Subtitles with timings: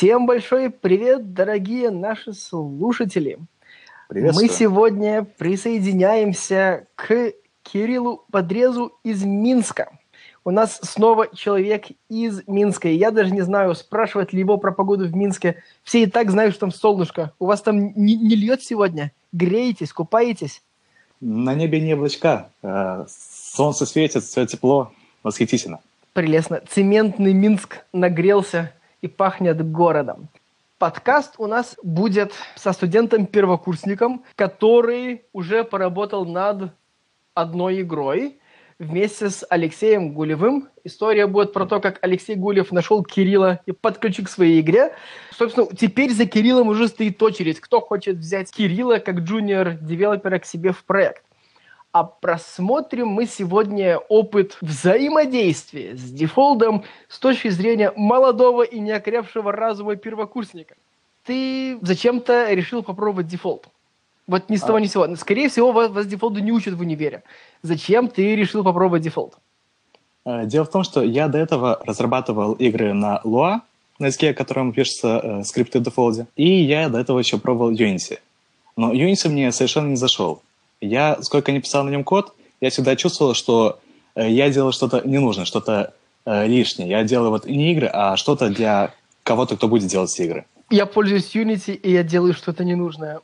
[0.00, 3.38] Всем большой привет, дорогие наши слушатели.
[4.08, 9.90] Мы сегодня присоединяемся к Кириллу Подрезу из Минска.
[10.42, 12.88] У нас снова человек из Минска.
[12.88, 15.62] И я даже не знаю, спрашивать ли его про погоду в Минске.
[15.82, 17.34] Все и так знают, что там солнышко.
[17.38, 19.12] У вас там не, не льет сегодня?
[19.32, 20.62] Греетесь, купаетесь?
[21.20, 22.48] На небе не облачка.
[22.62, 24.92] Э, солнце светит, все тепло.
[25.22, 25.80] Восхитительно.
[26.14, 26.62] Прелестно.
[26.66, 30.28] Цементный Минск нагрелся и пахнет городом.
[30.78, 36.72] Подкаст у нас будет со студентом-первокурсником, который уже поработал над
[37.34, 38.38] одной игрой
[38.78, 40.70] вместе с Алексеем Гулевым.
[40.84, 44.94] История будет про то, как Алексей Гулев нашел Кирилла и подключил к своей игре.
[45.32, 47.60] Собственно, теперь за Кириллом уже стоит очередь.
[47.60, 51.22] Кто хочет взять Кирилла как junior developer а к себе в проект?
[51.92, 59.50] А просмотрим мы сегодня опыт взаимодействия с Defold ом с точки зрения молодого и неокрепшего
[59.52, 60.76] разума первокурсника.
[61.24, 63.68] Ты зачем-то решил попробовать Defold.
[64.26, 64.80] Вот ни с того а...
[64.80, 65.16] ни с сего.
[65.16, 67.24] Скорее всего, вас, вас Defold у не учат в универе.
[67.62, 69.34] Зачем ты решил попробовать Defold?
[70.24, 73.60] Э, дело в том, что я до этого разрабатывал игры на Lua,
[73.98, 77.72] на языке, которым пишутся э, скрипты в Defold е, и я до этого еще пробовал
[77.72, 78.18] Unity.
[78.76, 80.42] Но Unity мне совершенно не зашел.
[80.80, 83.80] Я, сколько не писал на нем код, я всегда чувствовал, что
[84.14, 86.88] э, я делал что-то ненужное, что-то э, лишнее.
[86.88, 90.46] Я делаю вот не игры, а что-то для кого-то, кто будет делать игры.
[90.70, 93.20] Я пользуюсь Unity, и я делаю что-то ненужное.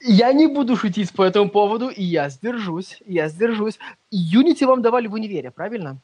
[0.00, 3.78] Я не буду шутить по этому поводу, и я сдержусь, я сдержусь.
[4.12, 5.98] Unity вам давали в универе, правильно?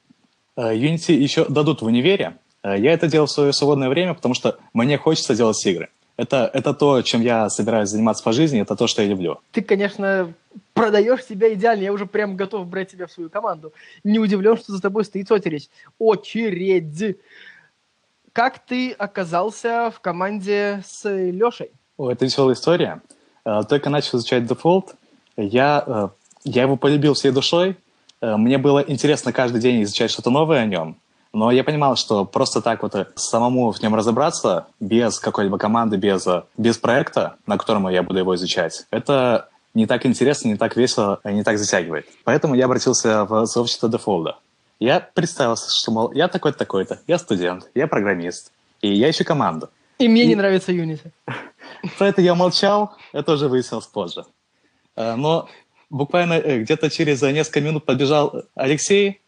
[0.56, 2.38] Э, Unity еще дадут в универе.
[2.62, 5.90] Э, я это делал в свое свободное время, потому что мне хочется делать игры.
[6.16, 9.38] Это, это то, чем я собираюсь заниматься по жизни, это то, что я люблю.
[9.50, 10.32] Ты, конечно,
[10.74, 11.82] продаешь себя идеально.
[11.82, 13.72] Я уже прям готов брать тебя в свою команду.
[14.04, 15.70] Не удивлен, что за тобой стоит очередь.
[15.98, 17.16] Очередь!
[18.32, 21.70] Как ты оказался в команде с Лешей?
[21.98, 23.02] О, это веселая история.
[23.44, 24.94] Э, только начал изучать дефолт,
[25.36, 26.08] я, э,
[26.44, 27.76] я его полюбил всей душой.
[28.20, 30.96] Э, мне было интересно каждый день изучать что-то новое о нем.
[31.32, 36.26] Но я понимал, что просто так вот самому в нем разобраться, без какой-либо команды, без,
[36.58, 41.20] без проекта, на котором я буду его изучать, это не так интересно, не так весело,
[41.24, 42.06] не так затягивает.
[42.24, 44.38] Поэтому я обратился в сообщество дефолда.
[44.78, 49.70] Я представился, что, мол, я такой-то, такой-то, я студент, я программист, и я ищу команду.
[49.98, 50.26] И мне и...
[50.26, 51.12] не нравится Unity.
[51.98, 54.24] Про это я молчал, это уже выяснилось позже.
[54.96, 55.48] Э, но
[55.88, 59.20] буквально э, где-то через несколько минут побежал Алексей,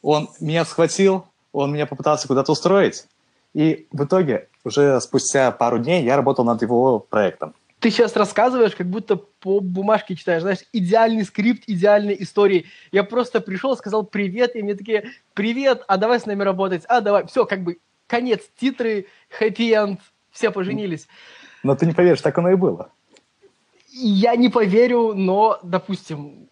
[0.00, 3.06] он меня схватил, он меня попытался куда-то устроить,
[3.54, 7.54] и в итоге уже спустя пару дней я работал над его проектом.
[7.80, 12.66] Ты сейчас рассказываешь, как будто по бумажке читаешь, знаешь, идеальный скрипт, идеальной истории.
[12.92, 17.00] Я просто пришел, сказал привет, и мне такие, привет, а давай с нами работать, а
[17.00, 21.08] давай, все, как бы конец, титры, хэппи-энд, все поженились.
[21.64, 22.90] Но ты не поверишь, так оно и было.
[23.90, 26.48] Я не поверю, но, допустим,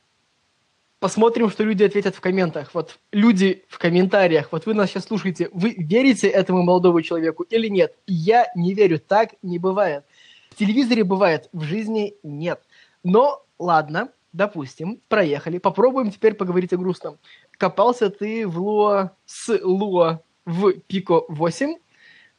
[1.01, 2.71] посмотрим, что люди ответят в комментах.
[2.75, 7.69] Вот люди в комментариях, вот вы нас сейчас слушаете, вы верите этому молодому человеку или
[7.69, 7.97] нет?
[8.07, 10.05] Я не верю, так не бывает.
[10.51, 12.61] В телевизоре бывает, в жизни нет.
[13.03, 15.59] Но ладно, допустим, проехали.
[15.59, 17.19] Попробуем теперь поговорить о грустном.
[17.57, 21.77] Копался ты в Луа с Луа в Пико 8,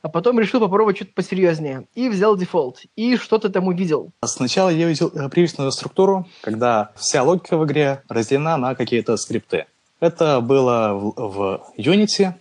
[0.01, 1.87] а потом решил попробовать что-то посерьезнее.
[1.95, 2.81] И взял дефолт.
[2.95, 4.11] И что ты там увидел?
[4.23, 9.65] Сначала я увидел э, привычную структуру, когда вся логика в игре разделена на какие-то скрипты.
[9.99, 12.33] Это было в Unity,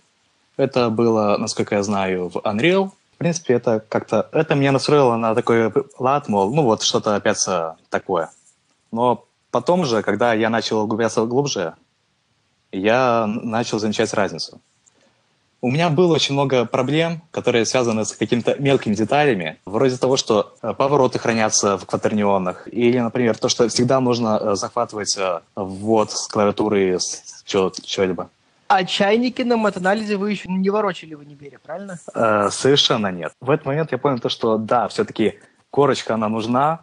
[0.57, 2.89] это было, насколько я знаю, в Unreal.
[3.15, 4.27] В принципе, это как-то...
[4.31, 7.45] Это меня настроило на такой лад, мол, ну вот что-то опять
[7.89, 8.31] такое.
[8.91, 11.75] Но потом же, когда я начал углубляться глубже,
[12.71, 14.59] я начал замечать разницу.
[15.63, 20.55] У меня было очень много проблем, которые связаны с какими-то мелкими деталями, вроде того, что
[20.63, 26.11] э, повороты хранятся в кватернионах, или, например, то, что всегда нужно э, захватывать э, ввод
[26.11, 28.31] с клавиатуры, с чего-либо.
[28.69, 31.99] А чайники на матанализе вы еще не ворочали в универе, правильно?
[32.15, 33.31] Э, совершенно нет.
[33.39, 35.39] В этот момент я понял то, что да, все-таки
[35.69, 36.79] корочка, она нужна.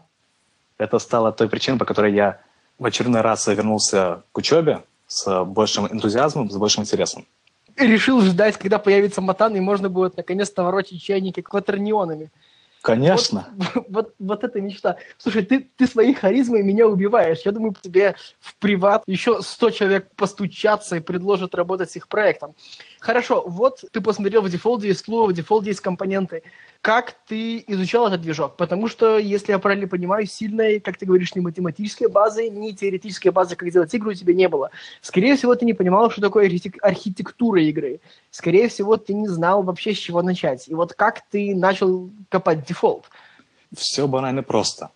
[0.79, 2.39] Это стало той причиной, по которой я
[2.79, 7.27] в очередной раз вернулся к учебе с большим энтузиазмом, с большим интересом
[7.79, 12.31] решил ждать, когда появится матан, и можно будет наконец-то ворочать чайники кватернионами.
[12.83, 13.49] Конечно.
[13.57, 14.97] Вот, вот, вот это мечта.
[15.19, 17.41] Слушай, ты, ты своей харизмой меня убиваешь.
[17.45, 22.55] Я думаю, тебе в приват еще 100 человек постучатся и предложат работать с их проектом.
[23.01, 26.43] Хорошо, вот ты посмотрел в Defold е есть flow, в Defold е есть компоненты.
[26.81, 28.57] Как ты изучал этот движок?
[28.57, 33.33] Потому что, если я правильно понимаю, сильной, как ты говоришь, ни математической базы, ни теоретической
[33.33, 34.71] базы, как делать игру, у тебя не было.
[35.01, 38.01] Скорее всего, ты не понимал, что такое архитектура игры.
[38.31, 40.69] Скорее всего, ты не знал вообще, с чего начать.
[40.69, 43.05] И вот как ты начал копать Defold?
[43.77, 44.91] Все банально просто.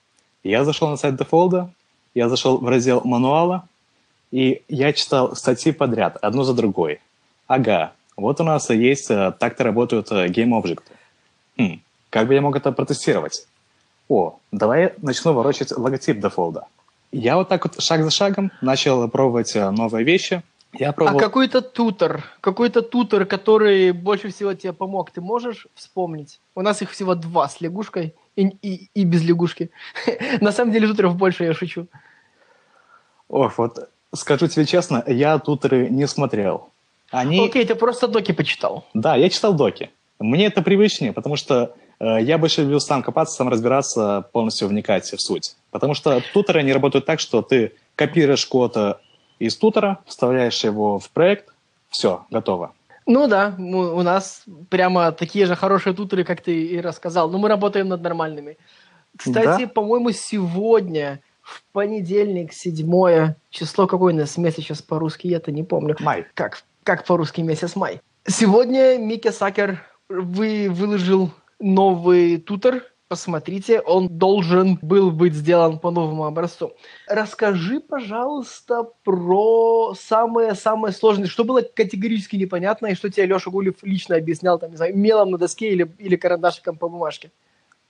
[0.45, 1.71] Я зашел на сайт дефолда,
[2.15, 3.69] я зашел в раздел мануала,
[4.31, 7.01] и я читал статьи подряд, одну за другой.
[7.47, 10.93] Ага, вот у нас есть, э, так-то работают э, game-объекты.
[11.59, 13.47] Хм, как бы я мог это протестировать?
[14.09, 16.67] О, давай я начну ворочать логотип дефолда.
[17.13, 20.43] Я вот так вот шаг за шагом начал пробовать э, новые вещи.
[20.73, 21.19] Я а пробовал...
[21.19, 26.41] А какой-то тутор, какой-то тутор, который больше всего тебе помог, ты можешь вспомнить?
[26.55, 29.71] У нас их всего два с лягушкой и, и, и без лягушки.
[30.41, 31.87] На самом деле туторов больше, я шучу.
[33.29, 36.71] Ох, вот скажу тебе честно, я туторы не смотрел.
[37.11, 37.45] Они...
[37.45, 38.87] Окей, ты просто доки почитал.
[38.95, 39.91] Да, я читал доки.
[40.23, 45.13] Мне это привычнее, потому что э, я больше люблю сам копаться, сам разбираться, полностью вникать
[45.13, 45.57] в суть.
[45.71, 48.95] Потому что туторы, они работают так, что ты копируешь код э,
[49.39, 51.53] из тутора, вставляешь его в проект,
[51.91, 52.73] все, готово.
[53.07, 57.31] Ну да, у нас прямо такие же хорошие туторы, как ты и рассказал.
[57.31, 58.57] Но мы работаем над нормальными.
[59.17, 59.69] Кстати, да?
[59.69, 65.65] по-моему, сегодня, в понедельник, седьмое число, какое у нас месяц сейчас по-русски, я это не
[65.65, 65.97] помню.
[66.01, 66.27] Май.
[66.35, 68.01] Как, как по-русски месяц май.
[68.27, 69.85] Сегодня Микки Сакер
[70.21, 76.73] вы выложил новый тутор, посмотрите, он должен был быть сделан по новому образцу.
[77.07, 84.17] Расскажи, пожалуйста, про самое-самое сложное, что было категорически непонятно, и что тебе Леша Гулев лично
[84.17, 87.31] объяснял, там, не знаю, мелом на доске или, или карандашиком по бумажке.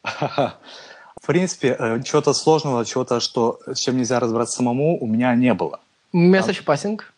[0.03, 5.55] В принципе, э, чего-то сложного, чего-то, что, с чем нельзя разобраться самому, у меня не
[5.55, 5.79] было.
[6.13, 7.12] Месседж пассинг?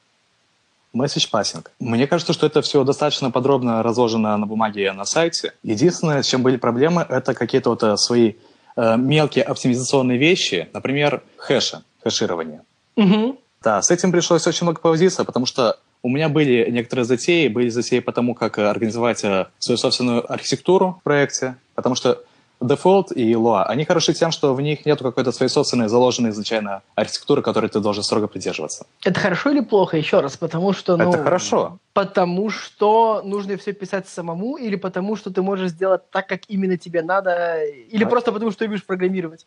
[0.95, 1.67] Message passing.
[1.81, 5.53] Мне кажется, что это все достаточно подробно разложено на бумаге на сайте.
[5.63, 8.35] Единственное, с чем были проблемы, это какие-то вот э, свои
[8.77, 12.63] э, мелкие оптимизационные вещи, например, хэши, хэширование.
[12.97, 13.39] Угу.
[13.63, 17.71] Да, с этим пришлось очень много повозиться, потому что у меня были некоторые затеи, были
[17.71, 22.23] затеи по тому, как организовать э, свою собственную архитектуру в проекте, потому что
[22.61, 26.83] Default и Lua, они хороши тем, что в них нет какой-то своей собственной заложенной изначально
[26.95, 28.87] архитектуры, которой ты должен строго придерживаться.
[29.05, 29.97] Это хорошо или плохо?
[29.97, 30.97] Еще раз, потому что...
[30.97, 31.79] Ну, Это хорошо.
[31.93, 36.77] Потому что нужно все писать самому или потому что ты можешь сделать так, как именно
[36.77, 38.09] тебе надо, или а...
[38.09, 39.47] просто потому что ты любишь программировать?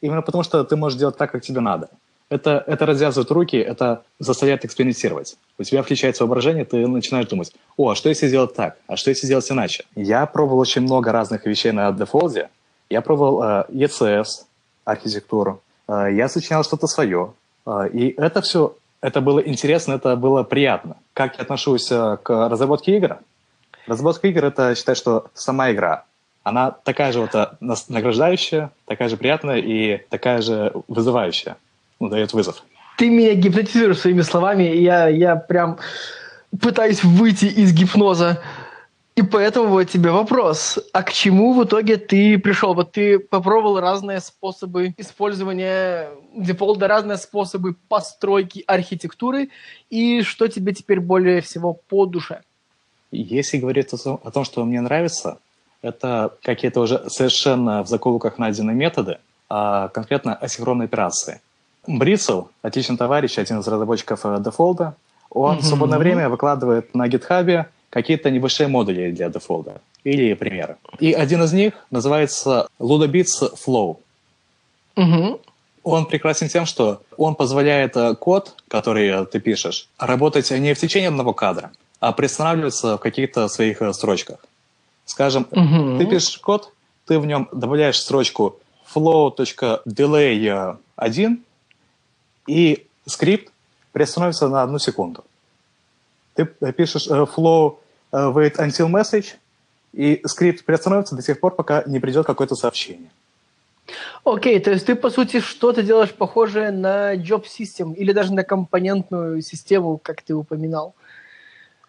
[0.00, 1.88] Именно потому что ты можешь делать так, как тебе надо
[2.32, 5.36] это, это развязывает руки, это заставляет экспериментировать.
[5.58, 9.10] У тебя включается воображение, ты начинаешь думать, о, а что если сделать так, а что
[9.10, 9.84] если сделать иначе?
[9.94, 12.48] Я пробовал очень много разных вещей на дефолде.
[12.88, 14.44] Я пробовал э, ECS,
[14.84, 17.34] архитектуру, э, я сочинял что-то свое.
[17.66, 20.96] Э, и это все, это было интересно, это было приятно.
[21.12, 23.18] Как я отношусь э, к разработке игр?
[23.86, 26.04] Разработка игр— это считать, что сама игра.
[26.44, 27.48] Она такая же вот э,
[27.88, 31.56] награждающая, такая же приятная и такая же вызывающая
[32.02, 32.64] ну, дает вызов.
[32.98, 35.78] Ты меня гипнотизируешь своими словами, и я, я прям
[36.60, 38.42] пытаюсь выйти из гипноза.
[39.14, 40.78] И поэтому вот тебе вопрос.
[40.92, 42.74] А к чему в итоге ты пришел?
[42.74, 49.50] Вот ты попробовал разные способы использования дефолта, разные способы постройки архитектуры.
[49.90, 52.40] И что тебе теперь более всего по душе?
[53.12, 55.38] Если говорить о том, что мне нравится,
[55.82, 61.40] это какие-то уже совершенно в заколках найденные методы, а конкретно асинхронные операции–
[61.86, 64.94] Брисел, отличный товарищ, один из разработчиков э, дефолда,
[65.30, 65.60] он mm-hmm.
[65.60, 70.76] в свободное время выкладывает на GitHub какие-то небольшие модули для дефолда или примеры.
[71.00, 73.96] И один из них называется Ludobits Flow.
[74.96, 75.40] Mm-hmm.
[75.82, 80.78] Он прекрасен тем, что он позволяет э, код, который э, ты пишешь, работать не в
[80.78, 84.38] течение одного кадра, а приостанавливаться в каких-то своих строчках.
[85.04, 85.98] Скажем, mm-hmm.
[85.98, 86.72] ты пишешь код,
[87.06, 88.60] ты в нем добавляешь строчку
[88.94, 91.38] flow.delay1,
[92.46, 93.52] и скрипт
[93.92, 95.24] приостановится на одну секунду.
[96.34, 97.78] Ты пишешь э, flow
[98.12, 99.34] э, wait until message,
[99.92, 103.10] и скрипт приостановится до тех пор, пока не придет какое-то сообщение.
[104.24, 108.32] Окей, okay, то есть ты, по сути, что-то делаешь похожее на job system или даже
[108.32, 110.94] на компонентную систему, как ты упоминал.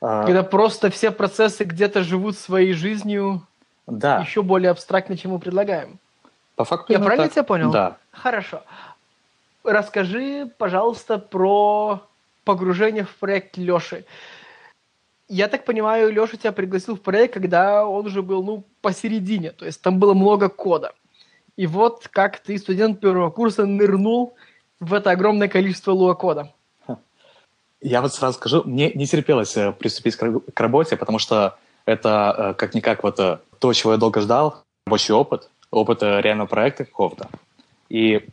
[0.02, 0.26] А...
[0.26, 3.46] Когда просто все процессы где-то живут своей жизнью
[3.88, 4.20] да.
[4.20, 6.00] еще более абстрактно, чем мы предлагаем.
[6.56, 7.34] По факту Я правильно так.
[7.34, 7.72] тебя понял?
[7.72, 7.98] Да.
[8.12, 8.64] Хорошо
[9.64, 12.02] расскажи, пожалуйста, про
[12.44, 14.06] погружение в проект Леши.
[15.28, 19.66] Я так понимаю, Леша тебя пригласил в проект, когда он уже был, ну, посередине, то
[19.66, 20.94] есть там было много кода.
[21.56, 24.36] И вот как ты, студент первого курса, нырнул
[24.80, 26.52] в это огромное количество луа-кода.
[27.80, 32.54] Я вот сразу скажу, мне не терпелось э, приступить к работе, потому что это э,
[32.54, 37.30] как-никак вот э, то, чего я долго ждал, рабочий опыт, опыт реального проекта какого-то.
[37.90, 38.26] И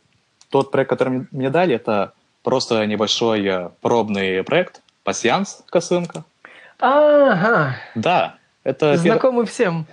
[0.50, 6.24] тот проект, который мне дали, это просто небольшой пробный проект, пассианс, косынка.
[6.78, 7.76] Ага.
[7.94, 8.36] Да.
[8.64, 9.52] Это Знакомый пер...
[9.52, 9.86] всем.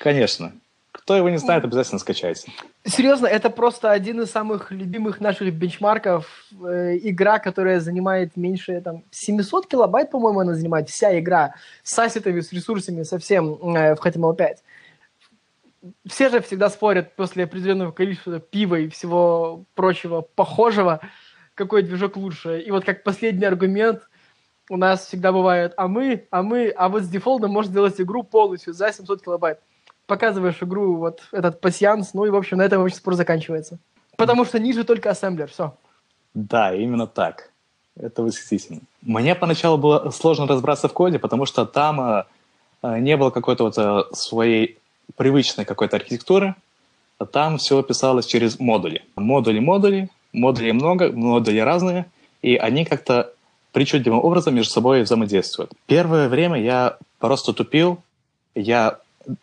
[0.00, 0.52] Конечно.
[0.92, 2.50] Кто его не знает, обязательно скачайте.
[2.84, 6.26] Серьезно, это просто один из самых любимых наших бенчмарков.
[6.64, 10.88] Э, игра, которая занимает меньше там, 700 килобайт, по-моему, она занимает.
[10.88, 14.56] Вся игра с ассетами, с ресурсами совсем э, в HTML5.
[16.06, 21.00] Все же всегда спорят после определенного количества пива и всего прочего похожего,
[21.54, 22.60] какой движок лучше.
[22.60, 24.08] И вот как последний аргумент
[24.68, 28.22] у нас всегда бывает, а мы, а мы, а вот с дефолтом можно сделать игру
[28.22, 29.60] полностью за 700 килобайт
[30.10, 33.78] показываешь игру, вот этот пассианс, ну и, в общем, на этом вообще спор заканчивается.
[34.16, 35.72] Потому что ниже только ассемблер, все.
[36.34, 37.52] Да, именно так.
[37.96, 38.80] Это восхитительно.
[39.02, 42.24] Мне поначалу было сложно разбираться в коде, потому что там э,
[42.82, 44.79] э не было какой-то вот э, своей
[45.20, 46.54] привычной какой-то архитектуры.
[47.18, 49.02] А там все писалось через модули.
[49.16, 52.06] Модули, модули, модулей много, модули разные,
[52.40, 53.30] и они как-то
[53.72, 55.72] причудливым образом между собой взаимодействуют.
[55.84, 57.98] Первое время я просто тупил,
[58.54, 58.96] я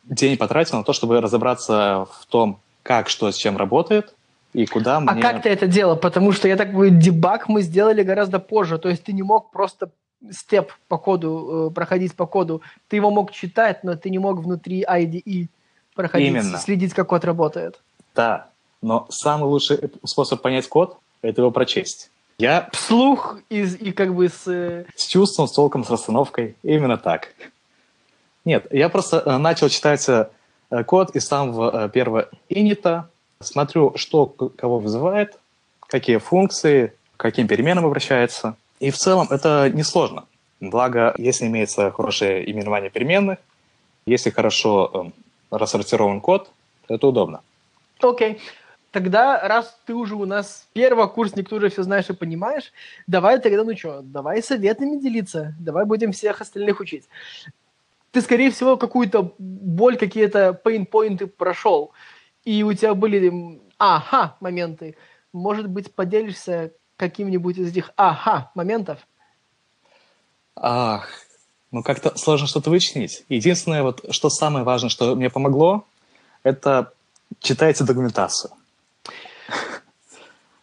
[0.05, 4.15] день потратил на то, чтобы разобраться в том, как что с чем работает,
[4.53, 5.11] и куда а мне...
[5.11, 5.95] А как ты это делал?
[5.95, 8.79] Потому что я так понимаю, дебаг мы сделали гораздо позже.
[8.79, 9.91] То есть ты не мог просто
[10.31, 12.63] степ по коду, э, проходить по коду.
[12.87, 15.49] Ты его мог читать, но ты не мог внутри IDE
[15.97, 16.57] проходить, Именно.
[16.57, 17.79] следить, как код работает.
[18.15, 18.47] Да,
[18.81, 22.09] но самый лучший способ понять код– это его прочесть.
[22.37, 22.69] Я...
[22.71, 24.47] Вслух и, и как бы с...
[24.47, 26.55] Э, с чувством, с толком, с расстановкой.
[26.63, 27.33] Именно так.
[28.45, 30.27] Нет, я просто э, начал читать э,
[30.85, 35.37] код из самого первого инита, смотрю, что кого вызывает,
[35.87, 38.55] какие функции, к каким переменам обращается.
[38.79, 40.25] И в целом это несложно.
[40.59, 43.39] Благо, если имеется хорошее именование переменных,
[44.05, 45.11] если хорошо
[45.49, 46.51] рассортирован код,
[46.87, 47.41] то это удобно.
[47.99, 48.33] Окей.
[48.33, 48.39] Okay.
[48.91, 52.71] Тогда, раз ты уже у нас первокурсник, ты уже все знаешь и понимаешь,
[53.05, 57.03] давай тогда, ну что, давай советами делиться, давай будем всех остальных учить
[58.17, 61.91] ты, скорее всего, какую-то боль, какие-то pain-поинты прошел,
[62.45, 64.95] и у тебя были ага моменты.
[65.33, 69.05] Может быть, поделишься каким-нибудь из этих ага моментов?
[70.55, 71.07] Ах,
[71.71, 73.23] ну как-то сложно что-то вычленить.
[73.29, 75.85] Единственное, вот, что самое важное, что мне помогло,
[76.43, 76.93] это
[77.39, 78.51] читайте документацию.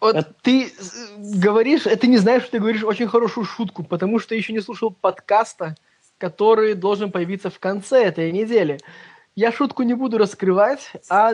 [0.00, 0.34] Вот это...
[0.42, 0.72] ты
[1.16, 4.90] говоришь, ты не знаешь, что ты говоришь очень хорошую шутку, потому что еще не слушал
[4.90, 5.76] подкаста,
[6.18, 8.80] который должен появиться в конце этой недели.
[9.34, 11.32] Я шутку не буду раскрывать, а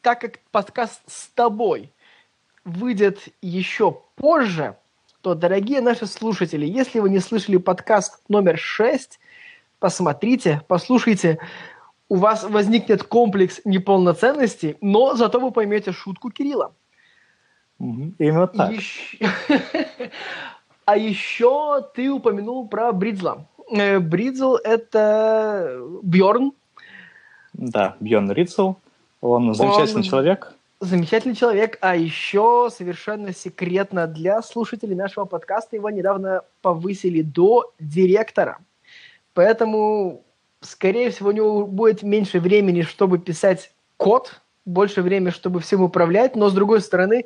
[0.00, 1.92] так как подкаст с тобой
[2.64, 4.76] выйдет еще позже,
[5.20, 9.18] то, дорогие наши слушатели, если вы не слышали подкаст номер 6,
[9.78, 11.38] посмотрите, послушайте,
[12.08, 16.72] у вас возникнет комплекс неполноценности, но зато вы поймете шутку Кирилла.
[17.78, 18.74] Именно так.
[20.84, 23.46] А еще ты упомянул про Бридзла.
[23.70, 26.52] Э, Бридзл– это Бьорн.
[27.52, 28.76] Да, Бьорн Ридзл.
[29.20, 30.54] Он замечательный Он человек.
[30.80, 38.58] Замечательный человек, а еще совершенно секретно для слушателей нашего подкаста его недавно повысили до директора.
[39.34, 40.22] Поэтому,
[40.60, 46.36] скорее всего, у него будет меньше времени, чтобы писать код, больше времени, чтобы всем управлять,
[46.36, 47.24] но, с другой стороны,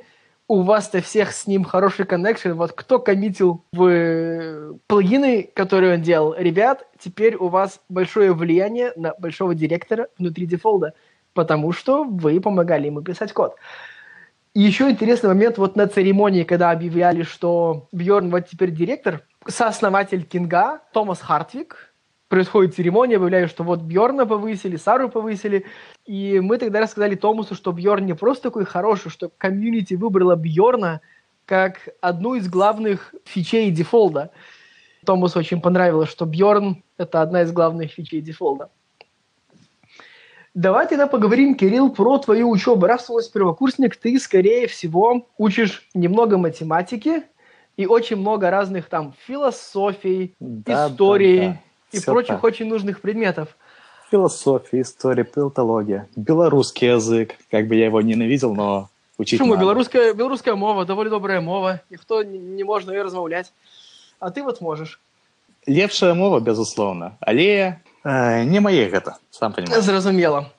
[0.49, 2.52] у вас-то всех с ним хороший коннекшн.
[2.52, 8.92] Вот кто коммитил в э, плагины, которые он делал, ребят, теперь у вас большое влияние
[8.97, 10.94] на большого директора внутри дефолда,
[11.35, 13.57] потому что вы помогали ему писать код.
[14.55, 20.25] И еще интересный момент, вот на церемонии, когда объявляли, что Бьорн вот теперь директор, сооснователь
[20.25, 21.93] Кинга Томас Хартвик,
[22.29, 25.67] происходит церемония, объявляю, что вот Бьорна повысили, Сару повысили.
[26.07, 31.03] И мы тогда рассказали Томасу, что Бьорн не просто такой хороший, что комьюнити выбрала Бьорна
[31.45, 34.31] как одну из главных фичей дефолда.
[35.05, 38.71] Томасу очень понравилось, что Бьорн это одна из главных фичей дефолда.
[40.54, 42.87] Давай тогда поговорим, Кирилл, про твою учебу.
[42.87, 47.23] Раз у нас первокурсник, ты, скорее всего, учишь немного математики
[47.78, 51.61] и очень много разных там философий, да, истории, да, да
[51.92, 52.44] и Все прочих так.
[52.44, 53.56] очень нужных предметов.
[54.11, 57.37] Философия, история, пилотология, белорусский язык.
[57.50, 59.40] Как бы я его ненавидел, но учить?
[59.40, 59.56] Надо.
[59.56, 61.80] Белорусская, белорусская мова, довольно добрая мова.
[61.90, 63.50] Ніхто не, не може нею розмовляти.
[64.21, 65.00] А ты вот можешь.
[65.66, 69.85] лепшая мова, безусловно, але не моей гэта, сам понимаешь.
[69.85, 70.50] Зразумела.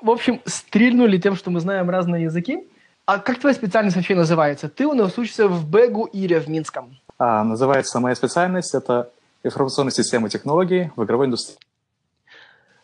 [0.00, 2.66] В общем, стрельнули тем, что мы знаем разные языки.
[3.06, 4.68] А как твоя специальность вообще называется?
[4.68, 6.96] Ты у нас учишься в БЭГу Ире в Минском.
[7.18, 9.10] А, называется моя специальность это
[9.42, 11.58] информационные системы и технологии в игровой индустрии.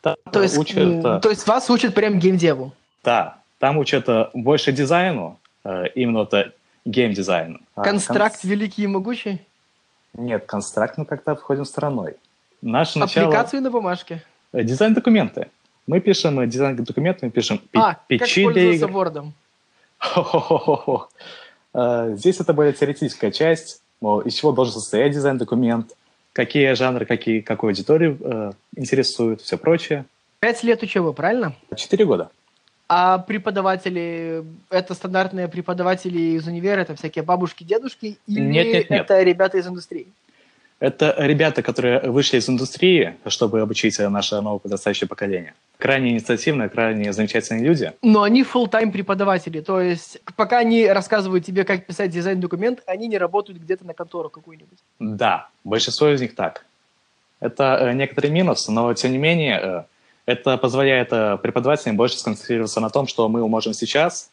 [0.01, 2.73] Там то, есть, учат, то есть вас учат прям геймдеву?
[3.03, 6.53] Да, там учат э, больше дизайну, э, именно это
[6.85, 7.61] геймдизайн.
[7.75, 8.51] А констракт Кон...
[8.51, 9.47] великий и могучий?
[10.13, 12.17] Нет, констракт мы как-то обходим стороной.
[12.63, 14.23] Наше Аппликацию на бумажке?
[14.53, 15.49] Э, дизайн-документы.
[15.87, 19.33] Мы пишем дизайн-документы, мы пишем а, печи как пользоваться
[21.75, 22.17] Word?
[22.17, 23.83] Здесь это более теоретическая часть,
[24.25, 25.95] из чего должен состоять дизайн-документ,
[26.33, 30.05] какие жанры, какие, какую аудиторию э, интересуют, все прочее.
[30.41, 31.55] Пять лет учебы, правильно?
[31.75, 32.31] Четыре года.
[32.89, 39.01] А преподаватели, это стандартные преподаватели из универа, это всякие бабушки, дедушки, или нет, нет, нет.
[39.01, 40.09] это ребята из индустрии?
[40.79, 45.55] Это ребята, которые вышли из индустрии, чтобы обучить наше новое подрастающее поколение.
[45.79, 47.93] Крайне инициативные, крайне замечательные люди.
[48.03, 53.17] Но они full-time преподаватели, то есть пока они рассказывают тебе, как писать дизайн-документ, они не
[53.17, 54.79] работают где-то на контору какую-нибудь.
[54.99, 56.67] Да, большинство из них так.
[57.41, 59.83] Это э, некоторый минус, но тем не менее э,
[60.27, 64.31] это позволяет э, преподавателям больше сконцентрироваться на том, что мы можем сейчас,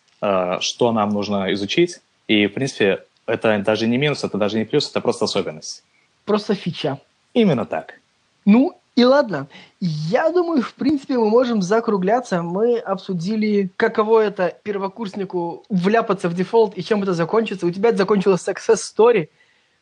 [0.59, 1.99] что нам нужно изучить.
[2.29, 5.83] И, в принципе, это даже не минус, это даже не плюс, это просто особенность
[6.25, 6.99] просто фича.
[7.33, 7.99] Именно так.
[8.45, 9.47] Ну, и ладно.
[9.79, 12.43] Я думаю, в принципе, мы можем закругляться.
[12.43, 17.65] Мы обсудили, каково это первокурснику вляпаться в дефолт и чем это закончится.
[17.65, 19.29] У тебя это закончилось success story.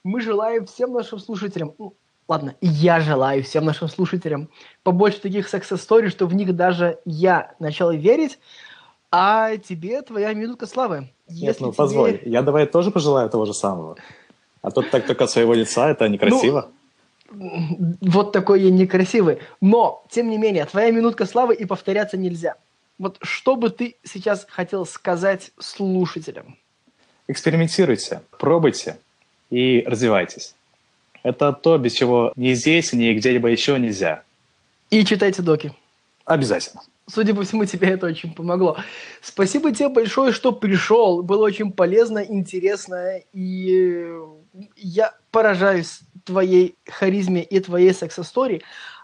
[0.04, 1.94] Мы желаем всем нашим слушателям, ну,
[2.28, 4.50] ладно, я желаю всем нашим слушателям
[4.84, 8.40] побольше таких success story, что в них даже я начал верить.
[9.12, 11.10] А тебе твоя минутка славы.
[11.28, 11.78] Нет, Если ну тебе...
[11.78, 13.98] позволь, я давай тоже пожелаю того же самого.
[14.62, 16.70] А тут так только от своего лица, это некрасиво.
[17.32, 19.39] Ну, вот такой я некрасивый.
[19.62, 22.56] Но, тем не менее, твоя минутка славы и повторяться нельзя.
[22.98, 26.58] Вот что бы ты сейчас хотел сказать слушателям?
[27.27, 28.98] Экспериментируйте, пробуйте
[29.50, 30.56] и развивайтесь.
[31.24, 34.24] Это то, без чего ни здесь, ни где-либо еще нельзя.
[34.89, 35.74] И читайте доки.
[36.25, 36.82] Обязательно.
[37.08, 38.77] Судя по всему, тебе это очень помогло.
[39.22, 41.24] Спасибо тебе большое, что пришел.
[41.24, 43.20] Было очень полезно, интересно.
[43.34, 44.13] И
[44.75, 48.62] я поражаюсь твоей харизме и твоей секс-истории.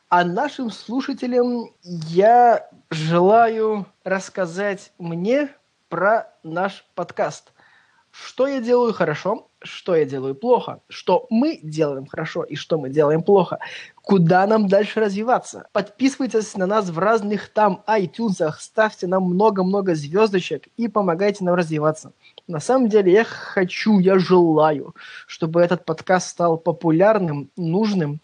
[0.09, 5.49] А нашим слушателям я желаю рассказать мне
[5.89, 7.51] про наш подкаст.
[8.11, 12.89] Что я делаю хорошо, что я делаю плохо, что мы делаем хорошо и что мы
[12.89, 13.59] делаем плохо,
[14.01, 15.67] куда нам дальше развиваться.
[15.71, 22.13] Подписывайтесь на нас в разных там iTunes, ставьте нам много-много звездочек и помогайте нам развиваться.
[22.47, 24.95] На самом деле я хочу, я желаю,
[25.27, 28.21] чтобы этот подкаст стал популярным, нужным.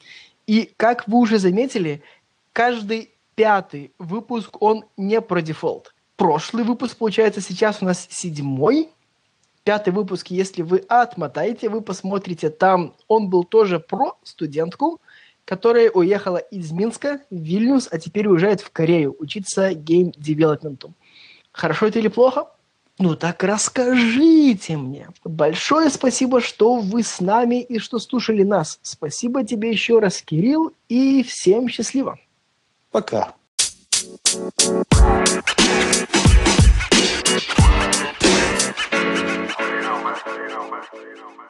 [0.47, 2.01] И как вы уже заметили,
[2.53, 5.93] каждый пятый выпуск, он не про дефолт.
[6.15, 8.89] Прошлый выпуск, получается, сейчас у нас седьмой,
[9.65, 15.01] пятый выпуск, если вы отмотаете, вы посмотрите, там он был тоже про студентку,
[15.43, 20.93] которая уехала из Минска в Вильнюс, а теперь уезжает в Корею учиться game development у.
[21.51, 22.47] Хорошо это или плохо?
[22.99, 25.09] Ну так расскажите мне.
[25.23, 28.79] Большое спасибо, что вы с нами и что слушали нас.
[28.83, 32.19] Спасибо тебе еще раз, Кирилл, и всем счастливо.
[32.91, 33.33] Пока.
[39.73, 40.83] you know, man.
[40.93, 41.42] You know, man.